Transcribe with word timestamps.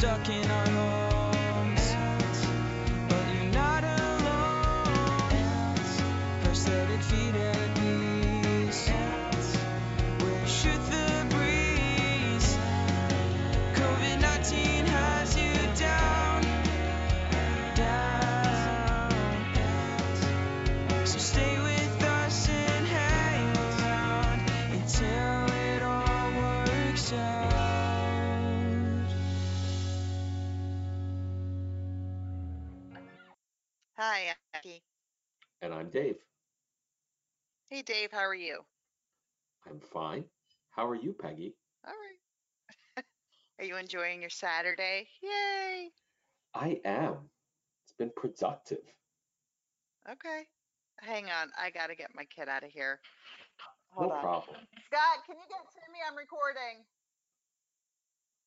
stuck 0.00 0.30
in 0.30 0.50
our 0.50 0.66
homes. 0.70 1.19
Hi, 34.00 34.32
Aki. 34.56 34.80
And 35.60 35.74
I'm 35.74 35.90
Dave. 35.90 36.16
Hey, 37.68 37.82
Dave, 37.82 38.08
how 38.10 38.24
are 38.24 38.34
you? 38.34 38.64
I'm 39.68 39.78
fine. 39.78 40.24
How 40.70 40.88
are 40.88 40.94
you, 40.94 41.12
Peggy? 41.12 41.52
All 41.86 41.92
right. 41.92 43.04
Are 43.58 43.64
you 43.66 43.76
enjoying 43.76 44.22
your 44.22 44.30
Saturday? 44.30 45.06
Yay. 45.22 45.90
I 46.54 46.80
am. 46.86 47.28
It's 47.84 47.92
been 47.98 48.10
productive. 48.16 48.80
Okay. 50.10 50.48
Hang 51.00 51.24
on. 51.26 51.52
I 51.60 51.68
got 51.68 51.88
to 51.88 51.94
get 51.94 52.08
my 52.16 52.24
kid 52.34 52.48
out 52.48 52.64
of 52.64 52.70
here. 52.70 53.00
No 54.00 54.10
on. 54.10 54.20
problem. 54.22 54.56
Scott, 54.86 55.26
can 55.26 55.36
you 55.36 55.44
get 55.44 55.60
to 55.76 55.92
me? 55.92 55.98
I'm 56.08 56.16
recording. 56.16 56.88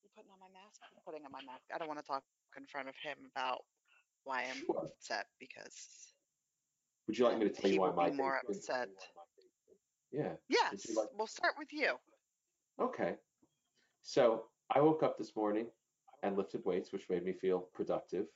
You 0.02 0.10
putting 0.18 0.32
on 0.32 0.40
my 0.40 0.50
mask? 0.50 0.82
I'm 0.82 0.98
putting 1.06 1.24
on 1.26 1.32
my 1.32 1.46
mask. 1.46 1.70
I 1.70 1.78
don't 1.78 1.88
want 1.88 2.00
to 2.00 2.08
talk 2.08 2.24
in 2.58 2.66
front 2.66 2.90
of 2.90 2.96
him 3.04 3.30
about 3.36 3.62
why 4.24 4.44
I'm 4.44 4.56
Sure. 4.66 4.78
upset 4.86 5.28
because 5.40 6.14
Would 7.08 7.18
you 7.18 7.26
like 7.26 7.38
me 7.38 7.46
to 7.46 7.54
tell 7.54 7.70
you 7.70 7.82
why 7.82 7.92
my 7.92 8.12
more 8.12 8.38
upset. 8.48 8.90
Yeah. 10.12 10.38
Yes, 10.48 10.96
like- 10.96 11.10
we'll 11.14 11.28
start 11.28 11.58
with 11.58 11.74
you. 11.74 12.00
Okay. 12.80 13.18
So 14.04 14.50
I 14.70 14.80
woke 14.82 15.04
up 15.04 15.18
this 15.18 15.36
morning 15.36 15.68
and 16.22 16.38
lifted 16.38 16.64
weights, 16.66 16.92
which 16.94 17.10
made 17.10 17.24
me 17.24 17.34
feel 17.34 17.60
productive. 17.74 18.28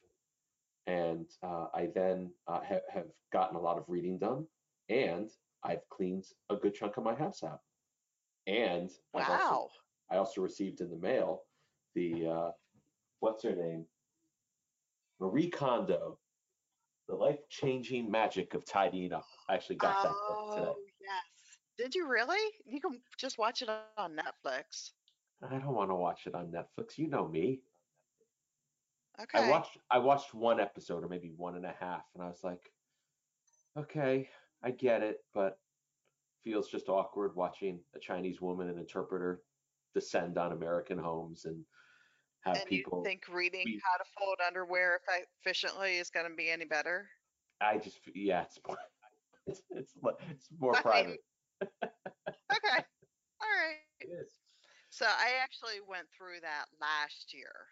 And 0.88 1.30
uh, 1.44 1.68
I 1.74 1.88
then 1.88 2.34
uh, 2.48 2.62
ha- 2.64 2.82
have 2.90 3.08
gotten 3.32 3.56
a 3.56 3.62
lot 3.62 3.78
of 3.78 3.86
reading 3.90 4.18
done, 4.18 4.48
and 4.90 5.30
I've 5.64 5.88
cleaned 5.90 6.26
a 6.50 6.56
good 6.56 6.74
chunk 6.76 6.98
of 6.98 7.04
my 7.04 7.14
house 7.16 7.44
out. 7.44 7.62
And 8.48 8.90
I've 9.14 9.30
also, 9.30 9.46
Wow. 9.54 9.72
I 10.10 10.18
also 10.18 10.42
received 10.42 10.82
in 10.82 10.90
the 10.90 10.98
mail 10.98 11.44
the 11.94 12.28
uh, 12.28 12.52
what's 13.20 13.44
her 13.44 13.56
name, 13.56 13.86
Marie 15.20 15.50
Kondo, 15.50 16.20
the 17.08 17.16
life-changing 17.16 18.10
magic 18.10 18.54
of 18.54 18.66
tidying 18.66 19.14
up. 19.14 19.26
I 19.50 19.56
actually 19.56 19.78
got 19.78 20.04
that 20.04 20.12
book 20.12 20.56
today. 20.56 20.68
Oh, 20.68 20.76
yes. 21.02 21.58
Did 21.78 21.96
you 21.96 22.08
really? 22.08 22.52
You 22.66 22.82
can 22.82 23.00
just 23.18 23.38
watch 23.38 23.62
it 23.62 23.70
on 23.98 24.16
Netflix. 24.16 24.92
I 25.48 25.58
don't 25.58 25.74
want 25.74 25.92
to 25.92 25.96
watch 25.96 26.26
it 26.26 26.36
on 26.36 26.48
Netflix. 26.48 26.98
You 26.98 27.08
know 27.08 27.28
me. 27.28 27.62
Okay. 29.22 29.40
I 29.40 29.50
watched 29.50 29.78
I 29.90 29.98
watched 29.98 30.34
one 30.34 30.60
episode 30.60 31.04
or 31.04 31.08
maybe 31.08 31.32
one 31.36 31.56
and 31.56 31.66
a 31.66 31.76
half, 31.80 32.04
and 32.14 32.24
I 32.24 32.28
was 32.28 32.44
like, 32.44 32.72
okay, 33.78 34.30
I 34.64 34.72
get 34.72 35.02
it, 35.02 35.18
but 35.34 35.60
feels 36.44 36.68
just 36.70 36.90
awkward 36.90 37.36
watching 37.36 37.80
a 37.96 38.00
Chinese 38.00 38.42
woman 38.42 38.70
and 38.70 38.80
interpreter 38.80 39.42
descend 39.94 40.38
on 40.38 40.52
American 40.52 40.98
homes 40.98 41.46
and 41.46 41.64
have 42.48 42.58
and 42.58 42.70
people. 42.70 43.00
you 43.00 43.04
think 43.04 43.28
reading 43.28 43.80
how 43.84 43.98
to 43.98 44.10
fold 44.18 44.38
underwear 44.46 45.00
effe- 45.10 45.26
efficiently 45.42 45.98
is 45.98 46.10
going 46.10 46.30
to 46.30 46.36
be 46.36 46.50
any 46.50 46.66
better? 46.66 47.10
I 47.62 47.78
just 47.78 48.00
yeah, 48.16 48.44
it's 48.44 48.60
more 48.68 48.78
it's 49.48 49.62
it's, 49.72 49.94
li- 50.02 50.14
it's 50.30 50.48
more 50.60 50.74
private. 50.74 51.20
Okay. 52.52 52.78
All 53.42 53.54
right. 53.56 53.78
It 54.00 54.10
is. 54.14 54.32
So 54.90 55.06
I 55.06 55.42
actually 55.42 55.82
went 55.88 56.08
through 56.16 56.42
that 56.42 56.66
last 56.80 57.34
year. 57.34 57.68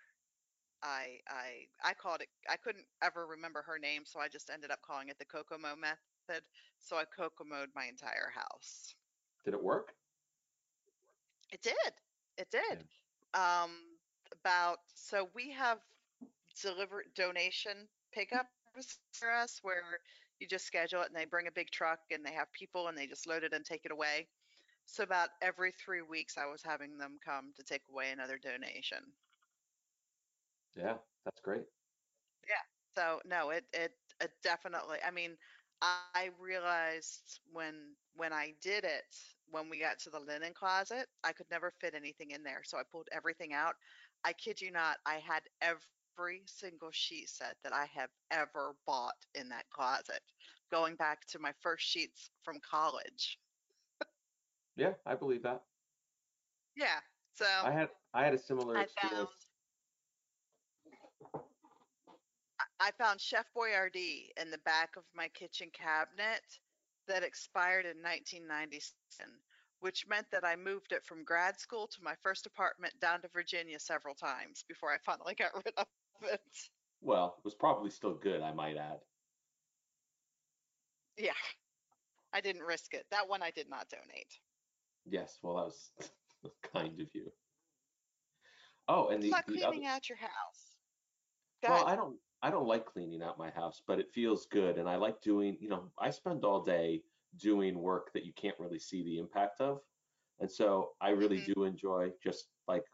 I 0.84 1.20
I 1.30 1.68
I 1.84 1.94
called 1.94 2.22
it. 2.22 2.30
I 2.50 2.58
couldn't 2.58 2.86
ever 3.02 3.28
remember 3.28 3.62
her 3.64 3.80
name, 3.80 4.04
so 4.06 4.20
I 4.20 4.28
just 4.28 4.50
ended 4.50 4.72
up 4.72 4.82
calling 4.82 5.10
it 5.10 5.18
the 5.20 5.26
Kokomo 5.26 5.76
method. 5.76 6.44
So 6.80 6.98
I 6.98 7.06
Kokomoed 7.06 7.68
my 7.76 7.86
entire 7.86 8.32
house. 8.34 8.96
Did 9.46 9.54
it 9.54 9.64
work? 9.64 9.94
It 11.52 11.62
did. 11.62 11.94
It 12.38 12.50
did. 12.52 12.88
Um, 13.34 13.95
about 14.46 14.80
so 14.94 15.30
we 15.36 15.52
have 15.52 15.80
deliver 16.62 17.04
donation 17.16 17.90
pickup 18.14 18.48
for 19.14 19.32
us 19.32 19.60
where 19.64 20.00
you 20.40 20.48
just 20.48 20.66
schedule 20.66 21.02
it 21.02 21.08
and 21.08 21.16
they 21.16 21.26
bring 21.26 21.48
a 21.48 21.52
big 21.52 21.72
truck 21.72 22.00
and 22.12 22.26
they 22.26 22.34
have 22.34 22.52
people 22.54 22.88
and 22.88 22.98
they 22.98 23.08
just 23.08 23.28
load 23.28 23.44
it 23.44 23.54
and 23.54 23.66
take 23.66 23.86
it 23.86 23.92
away. 23.92 24.30
So 24.86 25.04
about 25.04 25.30
every 25.42 25.72
three 25.72 26.02
weeks, 26.02 26.38
I 26.38 26.46
was 26.46 26.62
having 26.64 26.98
them 26.98 27.18
come 27.24 27.54
to 27.58 27.64
take 27.64 27.84
away 27.90 28.12
another 28.12 28.38
donation. 28.38 29.14
Yeah, 30.76 30.98
that's 31.24 31.42
great. 31.42 31.66
Yeah. 32.48 32.64
So 32.96 33.22
no, 33.26 33.50
it 33.52 33.66
it, 33.74 33.94
it 34.22 34.32
definitely. 34.44 35.00
I 35.06 35.12
mean, 35.12 35.38
I 35.82 36.30
realized 36.40 37.40
when 37.52 37.74
when 38.16 38.34
I 38.34 38.54
did 38.62 38.84
it, 38.84 39.16
when 39.50 39.70
we 39.70 39.80
got 39.80 40.00
to 40.00 40.10
the 40.10 40.20
linen 40.20 40.54
closet, 40.54 41.08
I 41.24 41.34
could 41.34 41.50
never 41.52 41.72
fit 41.72 41.94
anything 41.96 42.32
in 42.32 42.44
there. 42.44 42.62
So 42.64 42.78
I 42.78 42.84
pulled 42.90 43.10
everything 43.12 43.54
out. 43.54 43.76
I 44.26 44.34
kid 44.34 44.60
you 44.60 44.72
not, 44.72 44.98
I 45.06 45.16
had 45.26 45.44
every 45.62 46.42
single 46.48 46.90
sheet 46.92 47.30
set 47.30 47.56
that 47.64 47.74
I 47.74 47.86
have 47.94 48.10
ever 48.32 48.76
bought 48.88 49.14
in 49.36 49.48
that 49.50 49.70
closet, 49.70 50.22
going 50.72 50.96
back 50.96 51.28
to 51.28 51.40
my 51.40 51.52
first 51.62 51.86
sheets 51.86 52.32
from 52.44 52.60
college. 52.68 53.38
Yeah, 54.76 54.94
I 55.06 55.16
believe 55.16 55.44
that. 55.44 55.62
Yeah. 56.76 57.00
So 57.36 57.46
I 57.64 57.72
had 57.72 57.90
I 58.14 58.24
had 58.26 58.34
a 58.34 58.38
similar 58.38 58.78
I 58.78 58.82
experience. 58.84 59.30
found 61.34 61.44
I 62.80 62.92
found 62.98 63.22
Chef 63.22 63.46
Boyardee 63.56 64.30
in 64.42 64.52
the 64.52 64.58
back 64.60 64.96
of 64.98 65.04
my 65.14 65.30
kitchen 65.30 65.70
cabinet 65.72 66.42
that 67.08 67.24
expired 67.24 67.86
in 67.86 68.02
1997, 68.02 69.32
which 69.80 70.08
meant 70.08 70.28
that 70.32 70.46
I 70.46 70.56
moved 70.56 70.92
it 70.92 71.04
from 71.06 71.24
grad 71.24 71.60
school 71.60 71.88
to 71.88 72.04
my 72.04 72.16
first 72.24 72.46
apartment 72.46 72.94
down 73.00 73.22
to 73.22 73.28
Virginia 73.34 73.80
several 73.80 74.16
times 74.16 74.64
before 74.68 74.92
I 74.92 74.98
finally 75.06 75.36
got 75.40 75.54
rid 75.54 75.74
of 75.78 75.88
it. 76.24 76.42
Well, 77.02 77.36
it 77.38 77.46
was 77.46 77.56
probably 77.56 77.90
still 77.90 78.16
good, 78.16 78.42
I 78.42 78.54
might 78.54 78.78
add. 78.78 79.00
Yeah. 81.18 81.32
I 82.34 82.42
didn't 82.42 82.64
risk 82.64 82.94
it. 82.94 83.06
That 83.12 83.30
one 83.30 83.42
I 83.42 83.52
did 83.52 83.70
not 83.70 83.88
donate. 83.90 84.40
Yes, 85.06 85.38
well, 85.42 85.56
that 85.56 85.66
was 85.66 85.92
kind 86.74 87.00
of 87.00 87.08
you. 87.14 87.32
Oh, 88.88 89.08
and 89.08 89.18
It's 89.18 89.26
the, 89.26 89.32
not 89.32 89.46
cleaning 89.46 89.86
other, 89.86 89.96
out 89.96 90.10
your 90.10 90.18
house. 90.18 90.76
Go 91.64 91.70
well, 91.70 91.86
ahead. 91.86 91.94
I 91.94 91.96
don't 91.96 92.18
I 92.42 92.52
don't 92.52 92.68
like 92.68 92.86
cleaning 92.86 93.24
out 93.24 93.40
my 93.40 93.50
house, 93.50 93.82
but 93.88 94.00
it 94.00 94.12
feels 94.14 94.46
good, 94.46 94.78
and 94.78 94.88
I 94.88 94.98
like 94.98 95.22
doing, 95.22 95.58
you 95.60 95.70
know, 95.70 95.92
I 95.98 96.12
spend 96.12 96.44
all 96.44 96.64
day 96.64 97.02
doing 97.38 97.80
work 97.80 98.12
that 98.14 98.26
you 98.26 98.34
can't 98.34 98.60
really 98.60 98.80
see 98.80 99.04
the 99.04 99.18
impact 99.20 99.62
of, 99.62 99.82
and 100.40 100.52
so 100.52 100.96
I 101.02 101.10
really 101.12 101.40
Mhm. 101.40 101.56
do 101.56 101.64
enjoy 101.66 102.14
just 102.22 102.50
like 102.68 102.86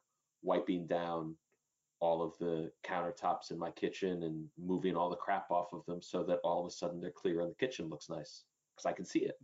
wiping 0.44 0.88
down 0.88 1.38
all 2.00 2.22
of 2.24 2.38
the 2.40 2.74
countertops 2.84 3.52
in 3.52 3.60
my 3.60 3.72
kitchen 3.72 4.24
and 4.24 4.52
moving 4.58 4.96
all 4.98 5.10
the 5.10 5.16
crap 5.18 5.52
off 5.52 5.74
of 5.74 5.86
them 5.86 6.02
so 6.02 6.24
that 6.26 6.40
all 6.44 6.62
of 6.62 6.68
a 6.68 6.72
sudden 6.72 7.00
they're 7.02 7.12
clear 7.12 7.42
and 7.42 7.52
the 7.52 7.56
kitchen 7.56 7.90
looks 7.90 8.10
nice 8.10 8.46
because 8.76 8.86
I 8.88 8.94
can 8.94 9.06
see 9.06 9.26
it. 9.26 9.38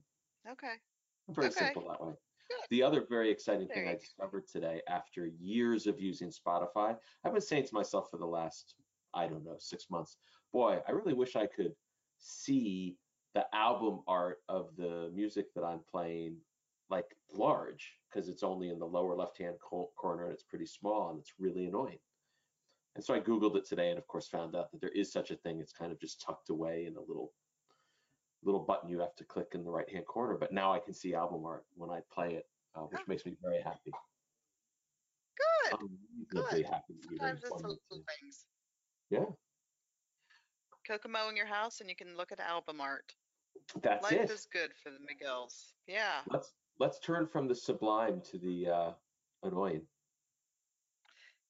Okay. 0.48 0.82
Very 1.30 1.52
Okay. 1.52 1.52
simple 1.52 1.88
that 1.90 2.02
way. 2.02 2.16
Good. 2.50 2.68
The 2.70 2.84
other 2.84 3.06
very 3.06 3.30
exciting 3.30 3.70
There 3.70 3.78
thing 3.78 3.88
I 3.88 3.96
discovered 3.96 4.48
today 4.48 4.82
after 4.88 5.26
years 5.26 5.88
of 5.88 6.00
using 6.00 6.30
Spotify, 6.30 7.00
I've 7.24 7.32
been 7.34 7.42
saying 7.42 7.66
to 7.68 7.74
myself 7.74 8.10
for 8.10 8.18
the 8.18 8.28
last, 8.28 8.76
I 9.14 9.28
don't 9.28 9.44
know, 9.44 9.58
six 9.58 9.90
months, 9.90 10.18
boy, 10.52 10.82
I 10.88 10.92
really 10.92 11.14
wish 11.14 11.36
I 11.36 11.48
could 11.48 11.76
see 12.18 13.00
the 13.38 13.46
album 13.56 14.00
art 14.08 14.40
of 14.50 14.76
the 14.78 15.12
music 15.14 15.54
that 15.54 15.64
I'm 15.64 15.82
playing 15.92 16.38
like 16.90 17.16
large 17.32 17.94
because 18.10 18.30
it's 18.30 18.42
only 18.42 18.70
in 18.70 18.80
the 18.80 18.86
lower 18.88 19.14
left 19.16 19.38
hand 19.38 19.58
co- 19.62 19.92
corner 19.96 20.24
and 20.24 20.34
it's 20.34 20.42
pretty 20.42 20.66
small 20.66 21.12
and 21.12 21.20
it's 21.20 21.34
really 21.38 21.68
annoying. 21.68 22.00
And 22.96 23.06
so 23.06 23.14
I 23.14 23.20
Googled 23.20 23.56
it 23.56 23.64
today 23.68 23.90
and 23.92 24.00
of 24.00 24.08
course 24.08 24.28
found 24.28 24.56
out 24.56 24.72
that 24.72 24.82
there 24.82 24.90
is 24.90 25.12
such 25.14 25.30
a 25.30 25.36
thing. 25.36 25.60
It's 25.60 25.72
kind 25.72 25.92
of 25.92 26.00
just 26.00 26.20
tucked 26.20 26.50
away 26.50 26.86
in 26.88 26.98
a 26.98 27.00
little 27.00 27.32
little 28.42 28.62
button 28.62 28.90
you 28.90 29.00
have 29.02 29.16
to 29.18 29.24
click 29.24 29.50
in 29.54 29.64
the 29.64 29.70
right 29.70 29.88
hand 29.88 30.08
corner. 30.08 30.36
But 30.40 30.52
now 30.52 30.74
I 30.74 30.80
can 30.80 30.96
see 30.96 31.14
album 31.14 31.46
art 31.46 31.66
when 31.76 31.92
I 31.92 32.00
play 32.12 32.34
it, 32.34 32.50
uh, 32.74 32.86
which 32.90 33.02
Oh. 33.02 33.06
makes 33.08 33.24
me 33.24 33.36
very 33.40 33.62
happy. 33.62 33.92
Good. 35.38 35.74
I'm 35.80 36.00
Good. 36.28 36.66
happy 36.66 36.96
Sometimes 37.08 37.44
it's 37.44 37.52
little 37.52 37.78
things. 38.20 38.48
Yeah, 39.12 39.26
Kokomo 40.88 41.28
in 41.30 41.36
your 41.36 41.46
house 41.46 41.82
and 41.82 41.90
you 41.90 41.96
can 41.96 42.16
look 42.18 42.32
at 42.32 42.40
album 42.40 42.82
art. 42.82 43.14
That's 43.82 44.12
it. 44.12 44.16
Life 44.16 44.30
it. 44.30 44.32
is 44.32 44.48
good 44.52 44.72
for 44.82 44.90
the 44.90 44.98
McGills. 44.98 45.74
Yeah. 45.88 46.22
Let's 46.30 46.54
let's 46.80 47.00
turn 47.00 47.28
from 47.28 47.48
the 47.48 47.56
sublime 47.56 48.22
to 48.32 48.38
the 48.38 48.68
uh, 48.70 48.92
annoying. 49.44 49.82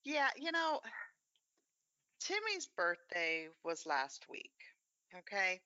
Yeah, 0.04 0.28
you 0.36 0.52
know, 0.52 0.80
Timmy's 2.20 2.66
birthday 2.76 3.48
was 3.64 3.86
last 3.86 4.26
week. 4.30 4.52
Okay. 5.16 5.60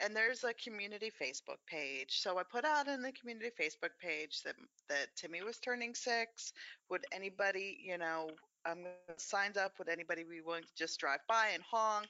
And 0.00 0.14
there's 0.14 0.44
a 0.44 0.54
community 0.54 1.10
Facebook 1.20 1.58
page. 1.66 2.20
So 2.20 2.38
I 2.38 2.42
put 2.44 2.64
out 2.64 2.86
in 2.86 3.02
the 3.02 3.12
community 3.12 3.50
Facebook 3.60 3.90
page 4.00 4.42
that 4.44 4.54
that 4.88 5.08
Timmy 5.16 5.42
was 5.42 5.58
turning 5.58 5.94
six. 5.94 6.52
Would 6.90 7.04
anybody, 7.12 7.78
you 7.82 7.98
know, 7.98 8.30
um, 8.64 8.84
signs 9.16 9.56
up? 9.56 9.72
Would 9.78 9.88
anybody 9.88 10.22
be 10.22 10.40
willing 10.40 10.62
to 10.62 10.74
just 10.76 11.00
drive 11.00 11.20
by 11.28 11.48
and 11.52 11.62
honk? 11.68 12.06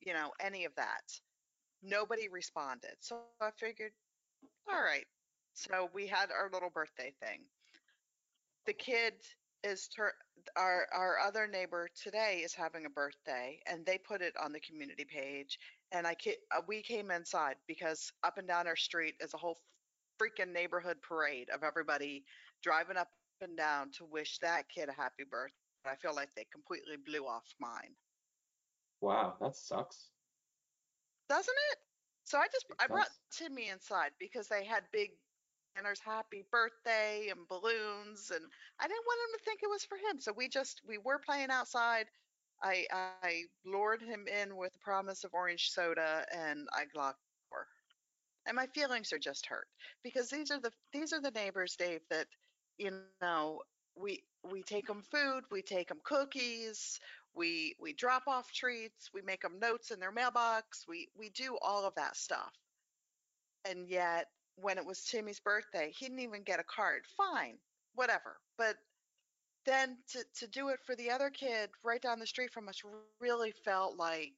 You 0.00 0.14
know, 0.14 0.30
any 0.40 0.64
of 0.64 0.74
that. 0.74 1.02
Nobody 1.82 2.28
responded. 2.28 2.96
So 3.00 3.16
I 3.18 3.28
figured, 3.28 3.66
all 4.42 4.56
right. 4.56 4.78
So 5.30 5.68
we 5.70 5.84
had 5.84 6.30
our 6.30 6.34
little 6.34 6.54
birthday 6.70 7.12
thing. 7.20 7.40
The 8.64 8.72
kid 8.72 9.14
is 9.62 9.88
tur- 9.88 10.16
our 10.56 10.86
our 10.92 11.18
other 11.18 11.46
neighbor 11.46 11.88
today 12.02 12.40
is 12.42 12.54
having 12.54 12.84
a 12.86 12.90
birthday 12.90 13.60
and 13.66 13.84
they 13.84 13.98
put 13.98 14.22
it 14.22 14.36
on 14.36 14.52
the 14.52 14.60
community 14.60 15.04
page 15.04 15.58
and 15.92 16.06
I 16.06 16.14
ca- 16.14 16.38
uh, 16.50 16.62
we 16.66 16.82
came 16.82 17.10
inside 17.10 17.56
because 17.66 18.12
up 18.22 18.38
and 18.38 18.48
down 18.48 18.66
our 18.66 18.76
street 18.76 19.16
is 19.20 19.34
a 19.34 19.38
whole 19.38 19.58
freaking 20.20 20.52
neighborhood 20.52 21.02
parade 21.02 21.50
of 21.50 21.62
everybody 21.62 22.24
driving 22.62 22.96
up 22.96 23.08
and 23.14 23.56
down 23.56 23.90
to 23.92 24.04
wish 24.04 24.38
that 24.38 24.68
kid 24.68 24.88
a 24.88 24.92
happy 24.92 25.24
birthday. 25.30 25.46
I 25.86 25.96
feel 25.96 26.14
like 26.14 26.34
they 26.34 26.46
completely 26.52 26.96
blew 26.96 27.26
off 27.26 27.54
mine. 27.60 27.96
Wow, 29.00 29.36
that 29.40 29.56
sucks. 29.56 30.10
Doesn't 31.30 31.56
it? 31.72 31.78
So 32.24 32.38
I 32.38 32.48
just 32.52 32.66
I 32.80 32.88
brought. 32.88 33.08
Timmy 33.32 33.68
inside 33.70 34.12
because 34.20 34.48
they 34.48 34.64
had 34.66 34.84
big 34.92 35.10
banners 35.76 36.00
happy 36.04 36.44
birthday 36.50 37.28
and 37.30 37.46
balloons 37.48 38.30
and 38.34 38.44
I 38.80 38.88
didn't 38.88 39.06
want 39.06 39.20
him 39.30 39.38
to 39.38 39.44
think 39.44 39.60
it 39.62 39.70
was 39.70 39.84
for 39.84 39.96
him. 39.96 40.20
So 40.20 40.32
we 40.32 40.48
just 40.48 40.82
we 40.88 40.98
were 40.98 41.20
playing 41.24 41.50
outside. 41.50 42.06
I 42.62 42.86
I 42.92 43.44
lured 43.64 44.02
him 44.02 44.26
in 44.28 44.56
with 44.56 44.72
the 44.74 44.80
promise 44.80 45.24
of 45.24 45.34
orange 45.34 45.70
soda 45.70 46.26
and 46.32 46.68
I 46.72 46.84
locked 46.96 47.20
the 47.22 47.56
door. 47.56 47.66
And 48.46 48.56
my 48.56 48.66
feelings 48.68 49.12
are 49.12 49.18
just 49.18 49.46
hurt 49.46 49.68
because 50.02 50.30
these 50.30 50.50
are 50.50 50.60
the 50.60 50.72
these 50.92 51.12
are 51.12 51.20
the 51.22 51.30
neighbors, 51.32 51.76
Dave, 51.76 52.02
that 52.10 52.26
you 52.78 52.90
know 52.90 53.62
we 53.96 54.22
we 54.50 54.62
take 54.62 54.86
them 54.86 55.02
food, 55.10 55.44
we 55.50 55.62
take 55.62 55.88
them 55.88 56.00
cookies, 56.04 57.00
we 57.34 57.74
we 57.80 57.92
drop 57.92 58.24
off 58.26 58.52
treats, 58.52 59.10
we 59.14 59.22
make 59.22 59.42
them 59.42 59.58
notes 59.60 59.90
in 59.90 60.00
their 60.00 60.12
mailbox, 60.12 60.84
we 60.88 61.08
we 61.16 61.30
do 61.30 61.56
all 61.62 61.86
of 61.86 61.94
that 61.94 62.16
stuff. 62.16 62.52
And 63.64 63.88
yet 63.88 64.26
when 64.56 64.78
it 64.78 64.84
was 64.84 65.04
Timmy's 65.04 65.40
birthday, 65.40 65.92
he 65.96 66.06
didn't 66.06 66.20
even 66.20 66.42
get 66.42 66.60
a 66.60 66.64
card. 66.64 67.02
Fine, 67.16 67.58
whatever. 67.94 68.36
But 68.58 68.76
then 69.66 69.98
to 70.12 70.24
to 70.40 70.46
do 70.48 70.68
it 70.68 70.80
for 70.84 70.96
the 70.96 71.10
other 71.10 71.30
kid 71.30 71.70
right 71.84 72.00
down 72.00 72.18
the 72.18 72.26
street 72.26 72.52
from 72.52 72.68
us 72.68 72.82
really 73.20 73.52
felt 73.64 73.96
like 73.96 74.34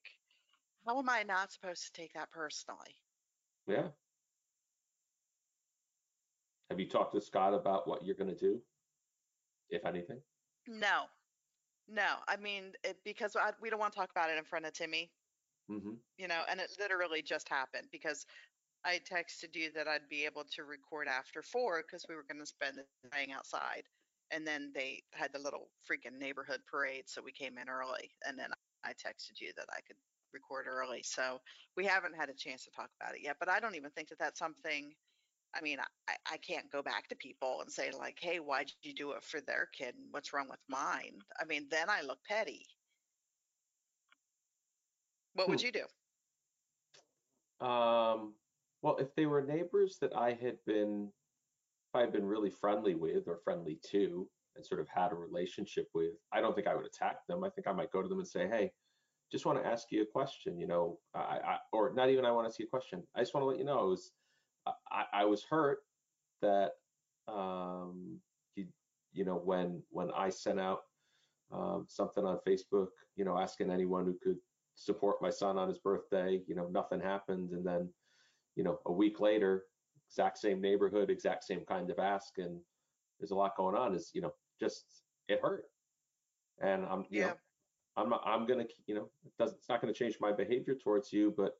how 0.86 0.98
am 0.98 1.08
I 1.08 1.22
not 1.22 1.52
supposed 1.52 1.84
to 1.86 1.92
take 1.92 2.12
that 2.14 2.30
personally? 2.30 2.96
Yeah. 3.66 3.88
Have 6.70 6.80
you 6.80 6.88
talked 6.88 7.14
to 7.14 7.20
Scott 7.20 7.54
about 7.54 7.86
what 7.86 8.04
you're 8.04 8.16
going 8.16 8.34
to 8.34 8.38
do, 8.38 8.60
if 9.68 9.84
anything? 9.84 10.20
No, 10.66 11.04
no. 11.88 12.16
I 12.28 12.36
mean, 12.36 12.72
it, 12.84 12.98
because 13.04 13.36
I, 13.36 13.52
we 13.60 13.70
don't 13.70 13.80
want 13.80 13.92
to 13.92 13.98
talk 13.98 14.10
about 14.10 14.30
it 14.30 14.38
in 14.38 14.44
front 14.44 14.66
of 14.66 14.72
Timmy, 14.72 15.12
hmm 15.68 15.94
you 16.18 16.28
know, 16.28 16.42
and 16.48 16.60
it 16.60 16.70
literally 16.78 17.22
just 17.22 17.48
happened 17.48 17.88
because 17.90 18.26
I 18.84 19.00
texted 19.00 19.54
you 19.54 19.72
that 19.74 19.88
I'd 19.88 20.08
be 20.08 20.24
able 20.24 20.44
to 20.54 20.64
record 20.64 21.08
after 21.08 21.42
four 21.42 21.82
because 21.82 22.06
we 22.08 22.14
were 22.14 22.24
going 22.24 22.40
to 22.40 22.46
spend 22.46 22.78
the 22.78 23.10
day 23.10 23.32
outside. 23.32 23.84
And 24.30 24.46
then 24.46 24.72
they 24.74 25.02
had 25.14 25.32
the 25.32 25.38
little 25.38 25.70
freaking 25.90 26.18
neighborhood 26.18 26.60
parade, 26.70 27.04
so 27.08 27.22
we 27.22 27.32
came 27.32 27.58
in 27.58 27.68
early. 27.68 28.10
And 28.26 28.38
then 28.38 28.50
I 28.84 28.90
texted 28.92 29.40
you 29.40 29.52
that 29.56 29.66
I 29.70 29.80
could 29.86 29.96
record 30.32 30.66
early. 30.66 31.02
So 31.02 31.40
we 31.76 31.84
haven't 31.86 32.16
had 32.16 32.30
a 32.30 32.34
chance 32.34 32.64
to 32.64 32.70
talk 32.70 32.90
about 33.00 33.14
it 33.14 33.22
yet. 33.22 33.36
But 33.38 33.50
I 33.50 33.60
don't 33.60 33.76
even 33.76 33.90
think 33.90 34.08
that 34.08 34.18
that's 34.18 34.38
something. 34.38 34.94
I 35.54 35.60
mean, 35.60 35.78
I, 36.08 36.16
I 36.26 36.36
can't 36.38 36.70
go 36.70 36.82
back 36.82 37.08
to 37.08 37.16
people 37.16 37.60
and 37.60 37.70
say 37.70 37.90
like, 37.92 38.18
"Hey, 38.20 38.40
why'd 38.40 38.72
you 38.82 38.94
do 38.94 39.12
it 39.12 39.22
for 39.22 39.40
their 39.40 39.66
kid? 39.66 39.96
And 39.96 40.12
what's 40.12 40.32
wrong 40.32 40.48
with 40.48 40.60
mine?" 40.68 41.20
I 41.40 41.44
mean, 41.44 41.68
then 41.68 41.90
I 41.90 42.02
look 42.02 42.24
petty. 42.24 42.66
What 45.34 45.48
would 45.48 45.60
Hmm. 45.60 45.62
you 45.62 45.72
do? 45.72 45.86
Um, 47.60 48.38
well, 48.82 48.96
if 48.98 49.14
they 49.14 49.26
were 49.26 49.42
neighbors 49.42 49.98
that 50.00 50.14
I 50.14 50.32
had 50.32 50.64
been, 50.64 51.12
if 51.88 51.94
I 51.94 52.00
had 52.00 52.12
been 52.12 52.26
really 52.26 52.50
friendly 52.50 52.94
with 52.94 53.28
or 53.28 53.38
friendly 53.38 53.76
to 53.86 54.30
and 54.56 54.64
sort 54.66 54.80
of 54.80 54.88
had 54.88 55.12
a 55.12 55.16
relationship 55.16 55.88
with, 55.94 56.14
I 56.32 56.40
don't 56.40 56.54
think 56.54 56.66
I 56.66 56.74
would 56.74 56.86
attack 56.86 57.26
them. 57.26 57.44
I 57.44 57.50
think 57.50 57.66
I 57.66 57.72
might 57.72 57.92
go 57.92 58.02
to 58.02 58.08
them 58.08 58.18
and 58.18 58.28
say, 58.28 58.48
hey, 58.48 58.72
just 59.30 59.46
want 59.46 59.58
to 59.62 59.66
ask 59.66 59.90
you 59.92 60.02
a 60.02 60.06
question, 60.06 60.58
you 60.58 60.66
know, 60.66 61.00
I, 61.14 61.38
I, 61.38 61.58
or 61.72 61.94
not 61.94 62.10
even 62.10 62.26
I 62.26 62.32
want 62.32 62.48
to 62.48 62.52
see 62.52 62.64
a 62.64 62.68
question. 62.68 63.06
I 63.14 63.20
just 63.20 63.34
want 63.34 63.42
to 63.42 63.46
let 63.46 63.58
you 63.58 63.64
know, 63.64 63.78
I 63.80 63.84
was, 63.84 64.12
I, 64.66 65.04
I 65.12 65.24
was 65.24 65.44
hurt 65.44 65.78
that, 66.40 66.72
um, 67.28 68.20
you, 68.56 68.66
you 69.12 69.24
know, 69.24 69.36
when, 69.36 69.82
when 69.90 70.10
I 70.12 70.30
sent 70.30 70.60
out, 70.60 70.80
um, 71.52 71.84
something 71.88 72.24
on 72.24 72.38
Facebook, 72.46 72.88
you 73.16 73.24
know, 73.24 73.36
asking 73.38 73.70
anyone 73.70 74.06
who 74.06 74.16
could 74.22 74.38
support 74.74 75.20
my 75.20 75.30
son 75.30 75.58
on 75.58 75.68
his 75.68 75.78
birthday, 75.78 76.42
you 76.46 76.54
know, 76.54 76.68
nothing 76.68 77.00
happened. 77.00 77.50
And 77.50 77.64
then, 77.66 77.92
you 78.56 78.64
know, 78.64 78.78
a 78.86 78.92
week 78.92 79.20
later, 79.20 79.64
exact 80.08 80.38
same 80.38 80.60
neighborhood, 80.60 81.10
exact 81.10 81.44
same 81.44 81.64
kind 81.66 81.90
of 81.90 81.98
ask, 81.98 82.38
and 82.38 82.60
there's 83.18 83.30
a 83.30 83.34
lot 83.36 83.56
going 83.56 83.76
on. 83.76 83.94
Is 83.94 84.10
you 84.14 84.20
know, 84.20 84.32
just 84.60 85.04
it 85.28 85.40
hurt, 85.40 85.64
and 86.60 86.84
I'm 86.84 87.06
you 87.14 87.20
Yeah. 87.20 87.28
know, 87.28 87.36
I'm 87.96 88.08
not, 88.10 88.22
I'm 88.24 88.46
gonna 88.46 88.66
you 88.86 88.94
know, 88.94 89.10
it 89.24 89.32
doesn't 89.38 89.58
it's 89.58 89.68
not 89.68 89.80
gonna 89.80 89.94
change 89.94 90.18
my 90.20 90.32
behavior 90.32 90.74
towards 90.74 91.12
you, 91.12 91.32
but 91.36 91.52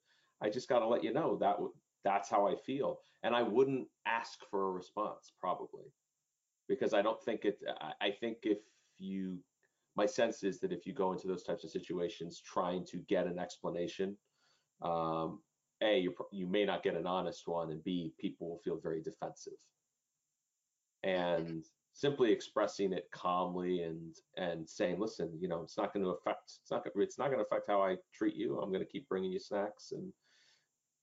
I 0.43 0.51
just 0.51 0.69
got 0.69 0.81
to 0.81 0.89
let 0.89 1.05
you 1.05 1.13
know 1.13 1.37
that 1.37 1.57
that's 2.05 2.29
how 2.29 2.47
I 2.47 2.57
feel, 2.57 3.01
and 3.23 3.35
I 3.35 3.43
wouldn't 3.43 3.89
ask 4.07 4.39
for 4.51 4.69
a 4.69 4.71
response 4.73 5.33
probably, 5.41 5.93
because 6.69 6.95
I 6.95 7.03
don't 7.03 7.23
think 7.23 7.45
it. 7.45 7.59
I, 8.01 8.11
think 8.11 8.39
if 8.43 8.59
you, 8.99 9.39
my 9.97 10.07
sense 10.07 10.43
is 10.43 10.61
that 10.61 10.73
if 10.73 10.87
you 10.87 10.93
go 10.93 11.13
into 11.13 11.29
those 11.29 11.43
types 11.43 11.65
of 11.65 11.71
situations 11.71 12.43
trying 12.45 12.85
to 12.87 12.99
get 13.09 13.27
an 13.27 13.39
explanation, 13.39 14.17
um, 14.83 15.41
a 15.83 15.99
you 15.99 16.15
you 16.31 16.47
may 16.47 16.65
not 16.65 16.83
get 16.83 16.95
an 16.95 17.07
honest 17.07 17.47
one 17.47 17.71
and 17.71 17.83
b 17.85 18.13
people 18.19 18.49
will 18.49 18.59
feel 18.59 18.79
very 18.81 19.03
defensive 19.03 19.59
and 21.03 21.65
simply 21.93 22.31
expressing 22.31 22.93
it 22.93 23.09
calmly 23.13 23.83
and 23.83 24.17
and 24.37 24.69
saying 24.69 24.99
listen 24.99 25.31
you 25.39 25.49
know 25.49 25.63
it's 25.63 25.77
not 25.77 25.93
going 25.93 26.05
to 26.05 26.11
affect 26.11 26.53
it's 26.63 26.71
not 26.71 26.87
it's 26.97 27.19
not 27.19 27.27
going 27.27 27.39
to 27.39 27.45
affect 27.45 27.69
how 27.69 27.83
i 27.83 27.97
treat 28.15 28.35
you 28.35 28.59
i'm 28.61 28.71
going 28.71 28.85
to 28.85 28.91
keep 28.91 29.09
bringing 29.09 29.33
you 29.33 29.41
snacks 29.41 29.93
and 29.93 30.13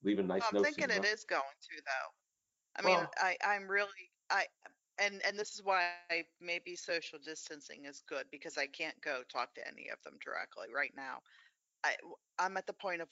leaving 0.03 0.27
nice 0.27 0.44
I'm 0.48 0.56
notes 0.56 0.65
thinking 0.65 0.84
in 0.86 0.91
it 0.91 0.96
your- 1.03 1.03
going 1.25 1.58
to 1.62 1.82
though. 1.86 2.12
I 2.77 2.82
mean, 2.82 2.98
Well- 2.98 3.12
I 3.18 3.38
I'm 3.44 3.68
really 3.70 4.12
I 4.29 4.48
and 4.98 5.22
and 5.25 5.38
this 5.38 5.53
is 5.56 5.63
why 5.63 5.89
maybe 6.41 6.75
social 6.75 6.89
distancing 6.91 7.86
is 7.86 8.01
good 8.08 8.29
because 8.32 8.58
I 8.58 8.68
can't 8.68 9.00
go 9.01 9.24
talk 9.24 9.53
to 9.56 9.68
any 9.68 9.89
of 9.89 10.01
them 10.03 10.18
directly 10.24 10.68
right 10.74 10.94
now. 10.96 11.22
I 11.84 11.98
I'm 12.38 12.58
at 12.58 12.65
the 12.68 12.74
point 12.74 13.01
of 13.01 13.10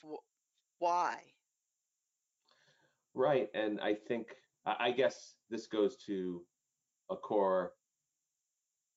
why. 0.78 1.34
right 3.14 3.48
and 3.54 3.80
i 3.80 3.94
think 3.94 4.28
i 4.66 4.76
I 4.88 4.90
guess 4.92 5.34
this 5.50 5.66
goes 5.66 5.96
to 6.06 6.44
a 7.10 7.16
core 7.16 7.72